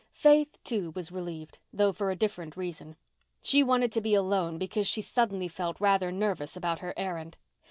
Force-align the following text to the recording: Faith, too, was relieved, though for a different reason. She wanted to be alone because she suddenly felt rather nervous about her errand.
Faith, 0.13 0.57
too, 0.63 0.91
was 0.95 1.11
relieved, 1.11 1.59
though 1.71 1.91
for 1.91 2.09
a 2.09 2.15
different 2.15 2.57
reason. 2.57 2.95
She 3.43 3.61
wanted 3.61 3.91
to 3.91 4.01
be 4.01 4.15
alone 4.15 4.57
because 4.57 4.87
she 4.87 4.99
suddenly 5.03 5.47
felt 5.47 5.79
rather 5.79 6.11
nervous 6.11 6.57
about 6.57 6.79
her 6.79 6.95
errand. 6.97 7.37